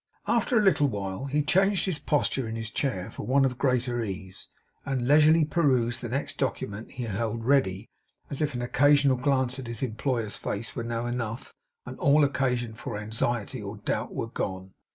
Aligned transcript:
After 0.25 0.57
a 0.57 0.63
little 0.63 0.87
while, 0.87 1.25
he 1.25 1.43
changed 1.43 1.85
his 1.85 1.99
posture 1.99 2.47
in 2.49 2.55
his 2.55 2.71
chair 2.71 3.11
for 3.11 3.27
one 3.27 3.45
of 3.45 3.59
greater 3.59 4.01
ease, 4.01 4.47
and 4.83 5.07
leisurely 5.07 5.45
perused 5.45 6.01
the 6.01 6.09
next 6.09 6.39
document 6.39 6.89
he 6.93 7.03
held 7.03 7.45
ready 7.45 7.87
as 8.27 8.41
if 8.41 8.55
an 8.55 8.63
occasional 8.63 9.15
glance 9.15 9.59
at 9.59 9.67
his 9.67 9.83
employer's 9.83 10.37
face 10.37 10.75
were 10.75 10.81
now 10.83 11.05
enough 11.05 11.53
and 11.85 11.99
all 11.99 12.23
occasion 12.23 12.73
for 12.73 12.97
anxiety 12.97 13.61
or 13.61 13.77
doubt 13.77 14.11
were 14.11 14.25
gone. 14.29 14.73